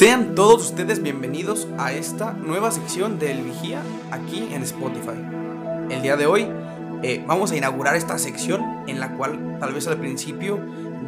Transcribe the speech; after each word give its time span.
Sean 0.00 0.34
todos 0.34 0.62
ustedes 0.62 1.02
bienvenidos 1.02 1.68
a 1.76 1.92
esta 1.92 2.32
nueva 2.32 2.70
sección 2.70 3.18
del 3.18 3.42
Vigía 3.42 3.82
aquí 4.10 4.48
en 4.50 4.62
Spotify. 4.62 5.20
El 5.90 6.00
día 6.00 6.16
de 6.16 6.24
hoy 6.24 6.48
eh, 7.02 7.22
vamos 7.26 7.52
a 7.52 7.56
inaugurar 7.56 7.96
esta 7.96 8.16
sección 8.16 8.62
en 8.86 8.98
la 8.98 9.14
cual 9.18 9.58
tal 9.60 9.74
vez 9.74 9.86
al 9.88 9.98
principio 9.98 10.58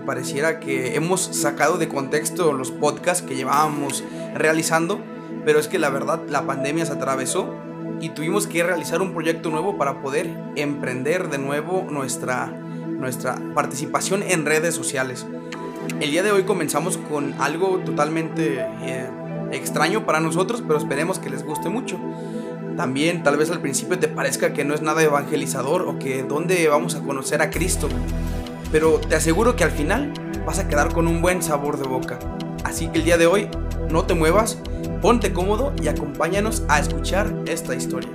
pareciera 0.05 0.61
que 0.61 0.95
hemos 0.95 1.23
sacado 1.23 1.79
de 1.79 1.89
contexto 1.89 2.53
los 2.53 2.71
podcasts 2.71 3.27
que 3.27 3.35
llevábamos 3.35 4.05
realizando, 4.35 5.01
pero 5.47 5.59
es 5.59 5.69
que 5.69 5.79
la 5.79 5.89
verdad 5.89 6.21
la 6.29 6.47
pandemia 6.47 6.85
se 6.85 6.93
atravesó 6.93 7.49
y 7.99 8.11
tuvimos 8.11 8.47
que 8.47 8.63
realizar 8.63 9.01
un 9.01 9.15
proyecto 9.15 9.49
nuevo 9.49 9.79
para 9.79 10.03
poder 10.03 10.29
emprender 10.55 11.31
de 11.31 11.39
nuevo 11.39 11.87
nuestra, 11.91 12.49
nuestra 12.49 13.39
participación 13.55 14.23
en 14.23 14.45
redes 14.45 14.75
sociales. 14.75 15.25
El 16.01 16.11
día 16.11 16.23
de 16.23 16.33
hoy 16.33 16.43
comenzamos 16.45 16.97
con 16.97 17.35
algo 17.41 17.79
totalmente 17.79 18.67
eh, 18.83 19.09
extraño 19.53 20.05
para 20.05 20.21
nosotros, 20.21 20.63
pero 20.67 20.79
esperemos 20.79 21.19
que 21.19 21.31
les 21.31 21.45
guste 21.45 21.69
mucho. 21.69 21.99
También 22.77 23.23
tal 23.23 23.37
vez 23.37 23.51
al 23.51 23.61
principio 23.61 23.99
te 23.99 24.09
parezca 24.09 24.53
que 24.53 24.65
no 24.65 24.75
es 24.75 24.83
nada 24.83 25.03
evangelizador 25.03 25.83
o 25.83 25.99
que 25.99 26.23
dónde 26.23 26.67
vamos 26.69 26.95
a 26.95 27.01
conocer 27.03 27.43
a 27.43 27.51
Cristo, 27.51 27.89
pero 28.71 28.99
te 28.99 29.15
aseguro 29.15 29.57
que 29.57 29.65
al 29.65 29.71
final 29.71 30.13
vas 30.47 30.59
a 30.59 30.69
quedar 30.69 30.93
con 30.93 31.07
un 31.07 31.23
buen 31.23 31.43
sabor 31.43 31.79
de 31.79 31.87
boca. 31.87 32.19
Así 32.65 32.89
que 32.89 32.99
el 32.99 33.05
día 33.05 33.19
de 33.19 33.27
hoy 33.27 33.49
no 33.91 34.05
te 34.05 34.15
muevas, 34.15 34.59
ponte 35.01 35.33
cómodo 35.33 35.73
y 35.83 35.89
acompáñanos 35.89 36.65
a 36.69 36.81
escuchar 36.81 37.33
esta 37.47 37.75
historia. 37.75 38.11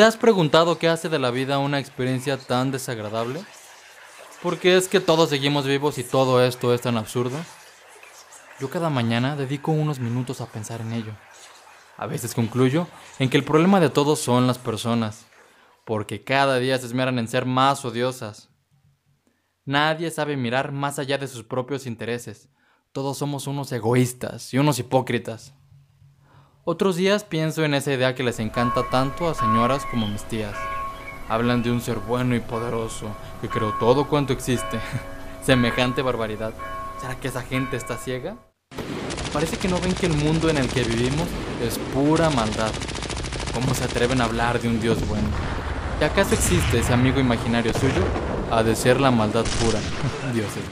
¿Te 0.00 0.04
has 0.04 0.16
preguntado 0.16 0.78
qué 0.78 0.88
hace 0.88 1.10
de 1.10 1.18
la 1.18 1.30
vida 1.30 1.58
una 1.58 1.78
experiencia 1.78 2.38
tan 2.38 2.70
desagradable? 2.70 3.44
¿Por 4.42 4.56
qué 4.56 4.78
es 4.78 4.88
que 4.88 4.98
todos 4.98 5.28
seguimos 5.28 5.66
vivos 5.66 5.98
y 5.98 6.04
todo 6.04 6.42
esto 6.42 6.72
es 6.72 6.80
tan 6.80 6.96
absurdo? 6.96 7.36
Yo 8.58 8.70
cada 8.70 8.88
mañana 8.88 9.36
dedico 9.36 9.72
unos 9.72 9.98
minutos 9.98 10.40
a 10.40 10.46
pensar 10.46 10.80
en 10.80 10.94
ello. 10.94 11.12
A 11.98 12.06
veces 12.06 12.32
concluyo 12.32 12.86
en 13.18 13.28
que 13.28 13.36
el 13.36 13.44
problema 13.44 13.78
de 13.78 13.90
todos 13.90 14.20
son 14.20 14.46
las 14.46 14.56
personas, 14.56 15.26
porque 15.84 16.24
cada 16.24 16.58
día 16.58 16.78
se 16.78 16.86
esmeran 16.86 17.18
en 17.18 17.28
ser 17.28 17.44
más 17.44 17.84
odiosas. 17.84 18.48
Nadie 19.66 20.10
sabe 20.10 20.34
mirar 20.38 20.72
más 20.72 20.98
allá 20.98 21.18
de 21.18 21.28
sus 21.28 21.44
propios 21.44 21.86
intereses. 21.86 22.48
Todos 22.92 23.18
somos 23.18 23.46
unos 23.46 23.70
egoístas 23.70 24.54
y 24.54 24.56
unos 24.56 24.78
hipócritas. 24.78 25.52
Otros 26.72 26.94
días 26.94 27.24
pienso 27.24 27.64
en 27.64 27.74
esa 27.74 27.92
idea 27.92 28.14
que 28.14 28.22
les 28.22 28.38
encanta 28.38 28.88
tanto 28.88 29.28
a 29.28 29.34
señoras 29.34 29.84
como 29.86 30.06
a 30.06 30.08
mis 30.08 30.22
tías. 30.22 30.54
Hablan 31.28 31.64
de 31.64 31.72
un 31.72 31.80
ser 31.80 31.98
bueno 31.98 32.36
y 32.36 32.38
poderoso 32.38 33.08
que 33.40 33.48
creó 33.48 33.74
todo 33.80 34.06
cuanto 34.06 34.32
existe. 34.32 34.78
Semejante 35.42 36.00
barbaridad. 36.00 36.52
¿Será 37.00 37.16
que 37.16 37.26
esa 37.26 37.42
gente 37.42 37.76
está 37.76 37.96
ciega? 37.96 38.36
Parece 39.32 39.56
que 39.56 39.66
no 39.66 39.80
ven 39.80 39.94
que 39.94 40.06
el 40.06 40.12
mundo 40.12 40.48
en 40.48 40.58
el 40.58 40.68
que 40.68 40.84
vivimos 40.84 41.26
es 41.60 41.76
pura 41.92 42.30
maldad. 42.30 42.70
¿Cómo 43.52 43.74
se 43.74 43.82
atreven 43.82 44.20
a 44.20 44.26
hablar 44.26 44.60
de 44.60 44.68
un 44.68 44.80
Dios 44.80 45.04
bueno? 45.08 45.26
¿Y 46.00 46.04
acaso 46.04 46.34
existe 46.34 46.78
ese 46.78 46.92
amigo 46.92 47.18
imaginario 47.18 47.72
suyo? 47.72 48.04
Ha 48.52 48.62
de 48.62 48.76
ser 48.76 49.00
la 49.00 49.10
maldad 49.10 49.44
pura. 49.60 49.80
Dios 50.32 50.46
es 50.56 50.62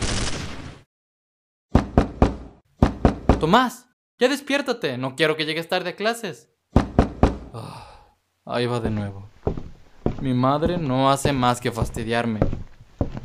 bueno. 1.75 3.41
Tomás, 3.41 3.88
ya 4.19 4.29
despiértate, 4.29 4.99
no 4.99 5.15
quiero 5.15 5.37
que 5.37 5.47
llegues 5.47 5.69
tarde 5.69 5.91
a 5.91 5.97
clases. 5.97 6.49
Ah, 7.55 8.07
ahí 8.45 8.67
va 8.67 8.81
de 8.81 8.91
nuevo. 8.91 9.29
Mi 10.21 10.35
madre 10.35 10.79
no 10.79 11.11
hace 11.11 11.33
más 11.33 11.61
que 11.61 11.71
fastidiarme. 11.71 12.41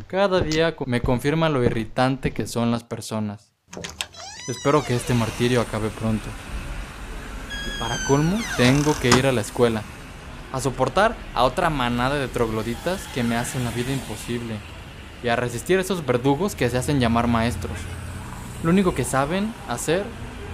Cada 0.07 0.41
día 0.41 0.75
me 0.85 1.01
confirma 1.01 1.49
lo 1.49 1.63
irritante 1.63 2.31
que 2.31 2.45
son 2.45 2.69
las 2.69 2.83
personas. 2.83 3.51
Espero 4.47 4.83
que 4.83 4.95
este 4.95 5.15
martirio 5.15 5.61
acabe 5.61 5.89
pronto. 5.89 6.25
Y 7.65 7.79
para 7.79 7.97
colmo, 8.05 8.37
tengo 8.57 8.93
que 9.01 9.09
ir 9.09 9.25
a 9.25 9.31
la 9.31 9.41
escuela. 9.41 9.81
A 10.51 10.59
soportar 10.59 11.15
a 11.33 11.43
otra 11.43 11.71
manada 11.71 12.15
de 12.15 12.27
trogloditas 12.27 13.07
que 13.15 13.23
me 13.23 13.35
hacen 13.35 13.65
la 13.65 13.71
vida 13.71 13.91
imposible. 13.91 14.57
Y 15.23 15.29
a 15.29 15.35
resistir 15.35 15.79
a 15.79 15.81
esos 15.81 16.05
verdugos 16.05 16.53
que 16.53 16.69
se 16.69 16.77
hacen 16.77 16.99
llamar 16.99 17.27
maestros. 17.27 17.77
Lo 18.61 18.69
único 18.69 18.93
que 18.93 19.05
saben 19.05 19.51
hacer 19.67 20.05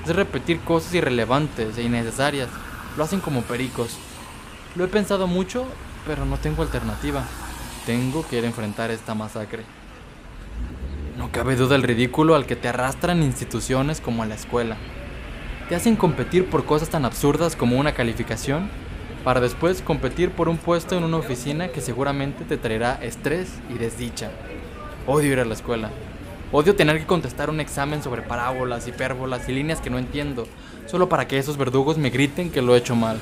es 0.05 0.15
repetir 0.15 0.59
cosas 0.61 0.93
irrelevantes 0.93 1.77
e 1.77 1.83
innecesarias. 1.83 2.49
Lo 2.97 3.03
hacen 3.03 3.19
como 3.19 3.41
pericos. 3.41 3.97
Lo 4.75 4.85
he 4.85 4.87
pensado 4.87 5.27
mucho, 5.27 5.65
pero 6.05 6.25
no 6.25 6.37
tengo 6.37 6.61
alternativa. 6.61 7.23
Tengo 7.85 8.27
que 8.27 8.37
ir 8.37 8.43
a 8.43 8.47
enfrentar 8.47 8.91
esta 8.91 9.15
masacre. 9.15 9.63
No 11.17 11.31
cabe 11.31 11.55
duda 11.55 11.75
el 11.75 11.83
ridículo 11.83 12.35
al 12.35 12.45
que 12.45 12.55
te 12.55 12.69
arrastran 12.69 13.23
instituciones 13.23 13.99
como 13.99 14.23
la 14.25 14.35
escuela. 14.35 14.77
Te 15.67 15.75
hacen 15.75 15.95
competir 15.95 16.49
por 16.49 16.65
cosas 16.65 16.89
tan 16.89 17.05
absurdas 17.05 17.55
como 17.55 17.77
una 17.77 17.93
calificación, 17.93 18.69
para 19.23 19.41
después 19.41 19.81
competir 19.81 20.31
por 20.31 20.49
un 20.49 20.57
puesto 20.57 20.97
en 20.97 21.03
una 21.03 21.17
oficina 21.17 21.67
que 21.67 21.81
seguramente 21.81 22.45
te 22.45 22.57
traerá 22.57 22.97
estrés 23.01 23.49
y 23.69 23.77
desdicha. 23.77 24.31
Odio 25.05 25.33
ir 25.33 25.39
a 25.39 25.45
la 25.45 25.53
escuela. 25.53 25.91
Odio 26.51 26.75
tener 26.75 26.97
que 26.97 27.05
contestar 27.05 27.51
un 27.51 27.59
examen 27.59 28.01
sobre 28.01 28.23
parábolas, 28.23 28.87
hipérbolas 28.87 29.47
y 29.47 29.51
líneas 29.51 29.81
que 29.81 29.91
no 29.91 29.99
entiendo, 29.99 30.47
solo 30.87 31.07
para 31.07 31.27
que 31.27 31.37
esos 31.37 31.57
verdugos 31.57 31.99
me 31.99 32.09
griten 32.09 32.49
que 32.49 32.63
lo 32.63 32.73
he 32.73 32.79
hecho 32.79 32.95
mal. 32.95 33.19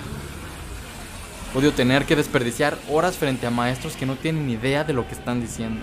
Odio 1.53 1.73
tener 1.73 2.05
que 2.05 2.15
desperdiciar 2.15 2.77
horas 2.89 3.17
frente 3.17 3.45
a 3.45 3.51
maestros 3.51 3.97
que 3.97 4.05
no 4.05 4.15
tienen 4.15 4.49
idea 4.49 4.85
de 4.85 4.93
lo 4.93 5.05
que 5.05 5.13
están 5.13 5.41
diciendo. 5.41 5.81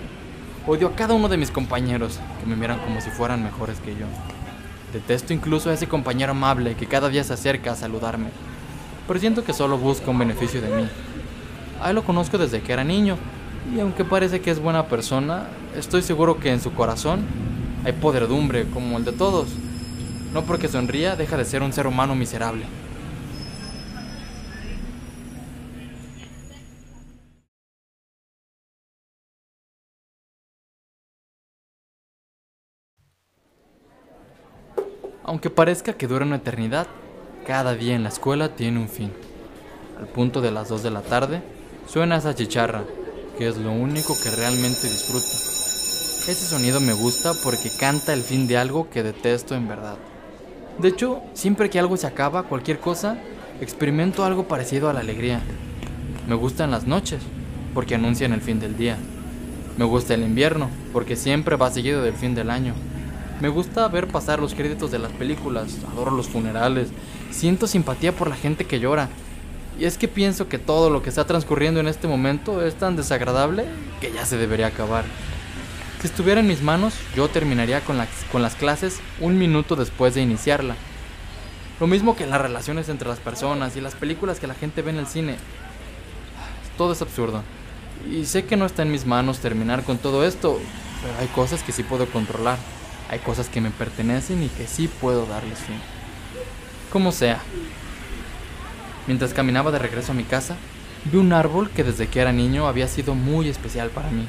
Odio 0.65 0.87
a 0.87 0.95
cada 0.95 1.13
uno 1.13 1.29
de 1.29 1.37
mis 1.37 1.51
compañeros, 1.51 2.19
que 2.39 2.47
me 2.47 2.55
miran 2.55 2.79
como 2.79 2.99
si 2.99 3.11
fueran 3.11 3.43
mejores 3.43 3.79
que 3.79 3.91
yo. 3.91 4.07
Detesto 4.91 5.31
incluso 5.31 5.69
a 5.69 5.73
ese 5.73 5.87
compañero 5.87 6.31
amable 6.31 6.75
que 6.75 6.87
cada 6.87 7.09
día 7.09 7.23
se 7.23 7.33
acerca 7.33 7.73
a 7.73 7.75
saludarme, 7.75 8.29
pero 9.07 9.19
siento 9.19 9.43
que 9.43 9.53
solo 9.53 9.77
busca 9.77 10.09
un 10.09 10.17
beneficio 10.17 10.61
de 10.61 10.69
mí. 10.69 10.89
A 11.79 11.89
él 11.91 11.95
lo 11.95 12.03
conozco 12.03 12.39
desde 12.39 12.61
que 12.61 12.73
era 12.73 12.83
niño, 12.83 13.19
y 13.73 13.79
aunque 13.79 14.05
parece 14.05 14.41
que 14.41 14.51
es 14.51 14.59
buena 14.59 14.87
persona, 14.87 15.47
estoy 15.75 16.01
seguro 16.01 16.39
que 16.39 16.51
en 16.51 16.61
su 16.61 16.73
corazón 16.73 17.25
hay 17.83 17.93
podredumbre 17.93 18.65
como 18.69 18.97
el 18.97 19.05
de 19.05 19.11
todos. 19.11 19.49
No 20.33 20.43
porque 20.43 20.67
sonría 20.67 21.15
deja 21.15 21.37
de 21.37 21.45
ser 21.45 21.63
un 21.63 21.73
ser 21.73 21.87
humano 21.87 22.15
miserable. 22.15 22.65
Aunque 35.23 35.49
parezca 35.49 35.93
que 35.93 36.07
dura 36.07 36.23
una 36.23 36.35
eternidad, 36.35 36.85
cada 37.47 37.73
día 37.73 37.95
en 37.95 38.03
la 38.03 38.09
escuela 38.09 38.55
tiene 38.55 38.79
un 38.79 38.89
fin. 38.89 39.11
Al 39.99 40.07
punto 40.07 40.39
de 40.39 40.51
las 40.51 40.69
2 40.69 40.83
de 40.83 40.91
la 40.91 41.01
tarde, 41.01 41.41
suena 41.87 42.17
esa 42.17 42.35
chicharra, 42.35 42.83
que 43.37 43.47
es 43.47 43.57
lo 43.57 43.71
único 43.71 44.15
que 44.21 44.31
realmente 44.31 44.87
disfruto. 44.87 45.25
Ese 46.27 46.47
sonido 46.47 46.79
me 46.79 46.93
gusta 46.93 47.33
porque 47.43 47.69
canta 47.69 48.13
el 48.13 48.21
fin 48.21 48.47
de 48.47 48.57
algo 48.57 48.89
que 48.89 49.03
detesto 49.03 49.55
en 49.55 49.67
verdad. 49.67 49.97
De 50.79 50.89
hecho, 50.89 51.21
siempre 51.33 51.69
que 51.69 51.79
algo 51.79 51.97
se 51.97 52.07
acaba, 52.07 52.43
cualquier 52.43 52.79
cosa, 52.79 53.17
experimento 53.61 54.25
algo 54.25 54.47
parecido 54.47 54.89
a 54.89 54.93
la 54.93 55.01
alegría. 55.01 55.41
Me 56.27 56.35
gustan 56.35 56.71
las 56.71 56.87
noches, 56.87 57.21
porque 57.73 57.95
anuncian 57.95 58.33
el 58.33 58.41
fin 58.41 58.59
del 58.59 58.75
día. 58.75 58.97
Me 59.77 59.85
gusta 59.85 60.13
el 60.13 60.23
invierno, 60.23 60.69
porque 60.93 61.15
siempre 61.15 61.55
va 61.55 61.71
seguido 61.71 62.01
del 62.01 62.15
fin 62.15 62.33
del 62.33 62.49
año. 62.49 62.73
Me 63.41 63.49
gusta 63.49 63.87
ver 63.89 64.07
pasar 64.07 64.39
los 64.39 64.55
créditos 64.55 64.91
de 64.91 64.99
las 64.99 65.11
películas, 65.11 65.77
adoro 65.91 66.11
los 66.11 66.29
funerales, 66.29 66.87
siento 67.31 67.67
simpatía 67.67 68.13
por 68.13 68.29
la 68.29 68.35
gente 68.35 68.65
que 68.65 68.79
llora. 68.79 69.09
Y 69.77 69.85
es 69.85 69.97
que 69.97 70.07
pienso 70.07 70.47
que 70.47 70.57
todo 70.57 70.89
lo 70.89 71.01
que 71.01 71.09
está 71.09 71.25
transcurriendo 71.25 71.79
en 71.79 71.87
este 71.87 72.07
momento 72.07 72.65
es 72.65 72.75
tan 72.75 72.95
desagradable 72.95 73.65
que 73.99 74.11
ya 74.11 74.25
se 74.25 74.37
debería 74.37 74.67
acabar. 74.67 75.03
Si 76.01 76.07
estuviera 76.07 76.39
en 76.39 76.47
mis 76.47 76.61
manos, 76.61 76.93
yo 77.15 77.27
terminaría 77.27 77.81
con, 77.81 77.97
con 78.31 78.41
las 78.41 78.55
clases 78.55 78.99
un 79.19 79.37
minuto 79.37 79.75
después 79.75 80.15
de 80.15 80.21
iniciarla. 80.21 80.75
Lo 81.79 81.87
mismo 81.87 82.15
que 82.15 82.25
las 82.25 82.39
relaciones 82.39 82.87
entre 82.87 83.09
las 83.09 83.19
personas 83.19 83.75
y 83.75 83.81
las 83.81 83.95
películas 83.95 84.39
que 84.39 84.47
la 84.47 84.53
gente 84.53 84.81
ve 84.81 84.91
en 84.91 84.99
el 84.99 85.07
cine. 85.07 85.35
Todo 86.77 86.93
es 86.93 87.01
absurdo. 87.01 87.43
Y 88.09 88.25
sé 88.25 88.45
que 88.45 88.55
no 88.55 88.65
está 88.65 88.83
en 88.83 88.91
mis 88.91 89.05
manos 89.05 89.39
terminar 89.39 89.83
con 89.83 89.97
todo 89.97 90.25
esto, 90.25 90.59
pero 91.01 91.13
hay 91.19 91.27
cosas 91.27 91.63
que 91.63 91.73
sí 91.73 91.83
puedo 91.83 92.05
controlar. 92.07 92.57
Hay 93.09 93.19
cosas 93.19 93.49
que 93.49 93.61
me 93.61 93.71
pertenecen 93.71 94.41
y 94.41 94.47
que 94.47 94.67
sí 94.67 94.87
puedo 94.87 95.25
darles 95.25 95.59
fin. 95.59 95.79
Como 96.91 97.11
sea. 97.11 97.41
Mientras 99.07 99.33
caminaba 99.33 99.71
de 99.71 99.79
regreso 99.79 100.11
a 100.11 100.15
mi 100.15 100.23
casa, 100.23 100.55
vi 101.11 101.17
un 101.17 101.31
árbol 101.31 101.69
que 101.69 101.83
desde 101.83 102.07
que 102.07 102.19
era 102.19 102.31
niño 102.31 102.67
había 102.67 102.87
sido 102.87 103.13
muy 103.13 103.47
especial 103.47 103.89
para 103.89 104.09
mí. 104.09 104.27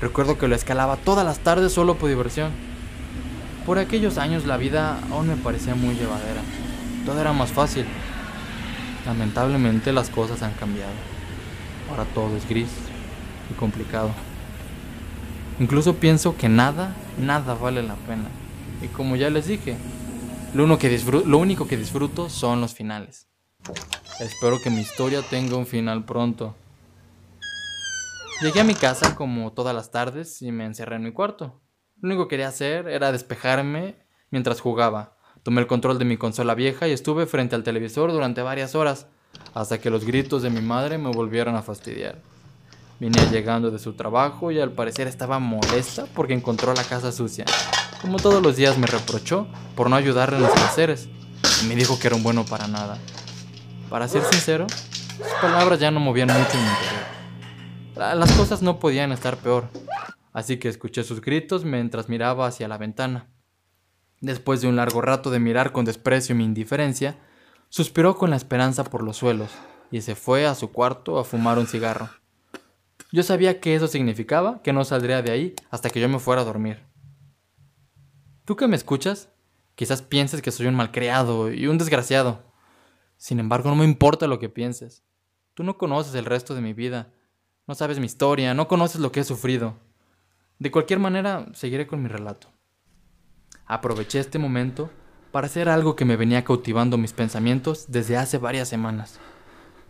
Recuerdo 0.00 0.38
que 0.38 0.48
lo 0.48 0.54
escalaba 0.54 0.96
todas 0.96 1.26
las 1.26 1.40
tardes 1.40 1.72
solo 1.72 1.96
por 1.96 2.08
diversión. 2.08 2.50
Por 3.66 3.78
aquellos 3.78 4.16
años 4.16 4.46
la 4.46 4.56
vida 4.56 4.98
aún 5.10 5.28
me 5.28 5.36
parecía 5.36 5.74
muy 5.74 5.94
llevadera. 5.94 6.40
todo 7.04 7.20
era 7.20 7.34
más 7.34 7.52
fácil. 7.52 7.84
Lamentablemente 9.04 9.92
las 9.92 10.08
cosas 10.08 10.42
han 10.42 10.52
cambiado. 10.52 10.92
Ahora 11.90 12.04
todo 12.14 12.34
es 12.36 12.48
gris 12.48 12.70
y 13.50 13.54
complicado. 13.54 14.10
Incluso 15.58 15.96
pienso 15.96 16.36
que 16.38 16.48
nada, 16.48 16.94
nada 17.18 17.52
vale 17.54 17.82
la 17.82 17.96
pena. 17.96 18.28
Y 18.82 18.86
como 18.86 19.16
ya 19.16 19.28
les 19.28 19.46
dije, 19.46 19.76
lo, 20.54 20.66
lo 20.66 21.38
único 21.38 21.68
que 21.68 21.76
disfruto 21.76 22.30
son 22.30 22.62
los 22.62 22.74
finales. 22.74 23.29
Espero 24.20 24.60
que 24.60 24.70
mi 24.70 24.80
historia 24.80 25.22
tenga 25.22 25.56
un 25.56 25.66
final 25.66 26.04
pronto. 26.04 26.54
Llegué 28.42 28.60
a 28.60 28.64
mi 28.64 28.74
casa 28.74 29.16
como 29.16 29.52
todas 29.52 29.74
las 29.74 29.90
tardes 29.90 30.40
y 30.42 30.50
me 30.52 30.64
encerré 30.64 30.96
en 30.96 31.02
mi 31.02 31.12
cuarto. 31.12 31.60
Lo 32.00 32.08
único 32.08 32.26
que 32.26 32.36
quería 32.36 32.48
hacer 32.48 32.88
era 32.88 33.12
despejarme 33.12 33.96
mientras 34.30 34.60
jugaba. 34.60 35.16
Tomé 35.42 35.60
el 35.60 35.66
control 35.66 35.98
de 35.98 36.04
mi 36.04 36.16
consola 36.16 36.54
vieja 36.54 36.88
y 36.88 36.92
estuve 36.92 37.26
frente 37.26 37.54
al 37.54 37.62
televisor 37.62 38.12
durante 38.12 38.42
varias 38.42 38.74
horas, 38.74 39.06
hasta 39.54 39.78
que 39.78 39.90
los 39.90 40.04
gritos 40.04 40.42
de 40.42 40.50
mi 40.50 40.60
madre 40.60 40.98
me 40.98 41.10
volvieron 41.10 41.56
a 41.56 41.62
fastidiar. 41.62 42.20
Venía 42.98 43.30
llegando 43.30 43.70
de 43.70 43.78
su 43.78 43.94
trabajo 43.94 44.50
y 44.50 44.60
al 44.60 44.72
parecer 44.72 45.06
estaba 45.06 45.38
molesta 45.38 46.06
porque 46.14 46.34
encontró 46.34 46.74
la 46.74 46.84
casa 46.84 47.12
sucia. 47.12 47.46
Como 48.02 48.18
todos 48.18 48.42
los 48.42 48.56
días 48.56 48.76
me 48.76 48.86
reprochó 48.86 49.46
por 49.74 49.88
no 49.88 49.96
ayudarle 49.96 50.36
en 50.36 50.42
los 50.42 50.52
quehaceres 50.52 51.08
y 51.62 51.66
me 51.66 51.76
dijo 51.76 51.98
que 51.98 52.08
era 52.08 52.16
un 52.16 52.22
bueno 52.22 52.44
para 52.44 52.68
nada. 52.68 52.98
Para 53.90 54.06
ser 54.06 54.22
sincero, 54.22 54.68
sus 54.68 55.32
palabras 55.42 55.80
ya 55.80 55.90
no 55.90 55.98
movían 55.98 56.28
mucho 56.28 56.52
en 56.52 56.62
mi 56.62 56.70
interior. 56.70 58.18
Las 58.18 58.32
cosas 58.32 58.62
no 58.62 58.78
podían 58.78 59.10
estar 59.10 59.36
peor, 59.36 59.68
así 60.32 60.58
que 60.58 60.68
escuché 60.68 61.02
sus 61.02 61.20
gritos 61.20 61.64
mientras 61.64 62.08
miraba 62.08 62.46
hacia 62.46 62.68
la 62.68 62.78
ventana. 62.78 63.26
Después 64.20 64.60
de 64.60 64.68
un 64.68 64.76
largo 64.76 65.00
rato 65.02 65.30
de 65.30 65.40
mirar 65.40 65.72
con 65.72 65.84
desprecio 65.84 66.36
mi 66.36 66.44
indiferencia, 66.44 67.18
suspiró 67.68 68.16
con 68.16 68.30
la 68.30 68.36
esperanza 68.36 68.84
por 68.84 69.02
los 69.02 69.16
suelos 69.16 69.50
y 69.90 70.02
se 70.02 70.14
fue 70.14 70.46
a 70.46 70.54
su 70.54 70.70
cuarto 70.70 71.18
a 71.18 71.24
fumar 71.24 71.58
un 71.58 71.66
cigarro. 71.66 72.10
Yo 73.10 73.24
sabía 73.24 73.60
que 73.60 73.74
eso 73.74 73.88
significaba 73.88 74.62
que 74.62 74.72
no 74.72 74.84
saldría 74.84 75.20
de 75.20 75.32
ahí 75.32 75.54
hasta 75.68 75.90
que 75.90 76.00
yo 76.00 76.08
me 76.08 76.20
fuera 76.20 76.42
a 76.42 76.44
dormir. 76.44 76.84
Tú 78.44 78.54
que 78.54 78.68
me 78.68 78.76
escuchas, 78.76 79.30
quizás 79.74 80.00
pienses 80.00 80.42
que 80.42 80.52
soy 80.52 80.68
un 80.68 80.76
malcriado 80.76 81.52
y 81.52 81.66
un 81.66 81.76
desgraciado. 81.76 82.49
Sin 83.20 83.38
embargo, 83.38 83.68
no 83.68 83.76
me 83.76 83.84
importa 83.84 84.26
lo 84.26 84.38
que 84.38 84.48
pienses. 84.48 85.02
Tú 85.52 85.62
no 85.62 85.76
conoces 85.76 86.14
el 86.14 86.24
resto 86.24 86.54
de 86.54 86.62
mi 86.62 86.72
vida, 86.72 87.12
no 87.66 87.74
sabes 87.74 87.98
mi 87.98 88.06
historia, 88.06 88.54
no 88.54 88.66
conoces 88.66 88.98
lo 88.98 89.12
que 89.12 89.20
he 89.20 89.24
sufrido. 89.24 89.74
De 90.58 90.70
cualquier 90.70 91.00
manera, 91.00 91.44
seguiré 91.52 91.86
con 91.86 92.02
mi 92.02 92.08
relato. 92.08 92.48
Aproveché 93.66 94.20
este 94.20 94.38
momento 94.38 94.88
para 95.32 95.48
hacer 95.48 95.68
algo 95.68 95.96
que 95.96 96.06
me 96.06 96.16
venía 96.16 96.44
cautivando 96.44 96.96
mis 96.96 97.12
pensamientos 97.12 97.84
desde 97.88 98.16
hace 98.16 98.38
varias 98.38 98.68
semanas. 98.68 99.20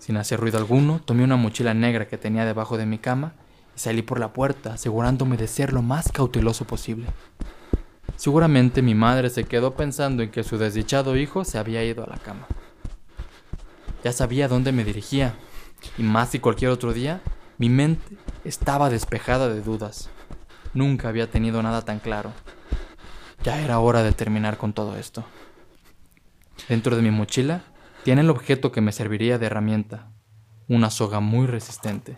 Sin 0.00 0.16
hacer 0.16 0.40
ruido 0.40 0.58
alguno, 0.58 1.00
tomé 1.00 1.22
una 1.22 1.36
mochila 1.36 1.72
negra 1.72 2.08
que 2.08 2.18
tenía 2.18 2.44
debajo 2.44 2.78
de 2.78 2.86
mi 2.86 2.98
cama 2.98 3.34
y 3.76 3.78
salí 3.78 4.02
por 4.02 4.18
la 4.18 4.32
puerta, 4.32 4.72
asegurándome 4.72 5.36
de 5.36 5.46
ser 5.46 5.72
lo 5.72 5.82
más 5.82 6.10
cauteloso 6.10 6.64
posible. 6.64 7.06
Seguramente 8.16 8.82
mi 8.82 8.96
madre 8.96 9.30
se 9.30 9.44
quedó 9.44 9.76
pensando 9.76 10.24
en 10.24 10.32
que 10.32 10.42
su 10.42 10.58
desdichado 10.58 11.16
hijo 11.16 11.44
se 11.44 11.58
había 11.58 11.84
ido 11.84 12.02
a 12.02 12.08
la 12.08 12.18
cama. 12.18 12.48
Ya 14.02 14.12
sabía 14.12 14.48
dónde 14.48 14.72
me 14.72 14.84
dirigía, 14.84 15.34
y 15.98 16.02
más 16.02 16.30
que 16.30 16.40
cualquier 16.40 16.70
otro 16.70 16.92
día, 16.92 17.20
mi 17.58 17.68
mente 17.68 18.16
estaba 18.44 18.88
despejada 18.88 19.48
de 19.48 19.60
dudas. 19.60 20.08
Nunca 20.72 21.08
había 21.08 21.30
tenido 21.30 21.62
nada 21.62 21.82
tan 21.82 21.98
claro. 21.98 22.32
Ya 23.42 23.60
era 23.60 23.78
hora 23.78 24.02
de 24.02 24.12
terminar 24.12 24.56
con 24.56 24.72
todo 24.72 24.96
esto. 24.96 25.24
Dentro 26.68 26.96
de 26.96 27.02
mi 27.02 27.10
mochila 27.10 27.62
tiene 28.04 28.22
el 28.22 28.30
objeto 28.30 28.72
que 28.72 28.80
me 28.80 28.92
serviría 28.92 29.38
de 29.38 29.46
herramienta, 29.46 30.08
una 30.68 30.90
soga 30.90 31.20
muy 31.20 31.46
resistente, 31.46 32.16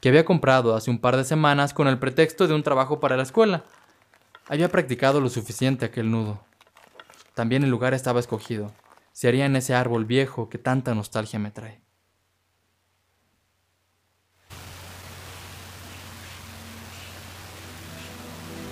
que 0.00 0.08
había 0.08 0.24
comprado 0.24 0.74
hace 0.74 0.90
un 0.90 0.98
par 0.98 1.16
de 1.16 1.24
semanas 1.24 1.74
con 1.74 1.88
el 1.88 1.98
pretexto 1.98 2.46
de 2.46 2.54
un 2.54 2.62
trabajo 2.62 3.00
para 3.00 3.16
la 3.16 3.22
escuela. 3.24 3.64
Había 4.48 4.70
practicado 4.70 5.20
lo 5.20 5.28
suficiente 5.28 5.84
aquel 5.84 6.10
nudo. 6.10 6.40
También 7.34 7.64
el 7.64 7.70
lugar 7.70 7.92
estaba 7.94 8.20
escogido. 8.20 8.72
Se 9.12 9.28
haría 9.28 9.46
en 9.46 9.56
ese 9.56 9.74
árbol 9.74 10.04
viejo 10.04 10.48
que 10.48 10.58
tanta 10.58 10.94
nostalgia 10.94 11.38
me 11.38 11.50
trae. 11.50 11.82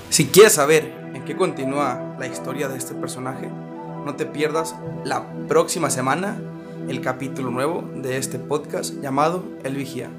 Si 0.09 0.27
quieres 0.27 0.55
saber 0.55 0.85
en 1.15 1.25
qué 1.25 1.37
continúa 1.37 2.17
la 2.19 2.27
historia 2.27 2.69
de 2.69 2.77
este 2.77 2.95
personaje, 2.95 3.49
no 4.05 4.17
te 4.17 4.27
pierdas 4.27 4.75
la 5.05 5.25
próxima 5.47 5.89
semana 5.89 6.41
el 6.89 7.01
capítulo 7.01 7.51
nuevo 7.51 7.83
de 7.95 8.17
este 8.17 8.39
podcast 8.39 8.95
llamado 9.01 9.45
El 9.63 9.77
Vigía. 9.77 10.11